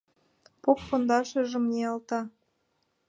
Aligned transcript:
Поп 0.63 0.79
пондашыжым 0.87 1.63
ниялта: 1.73 2.19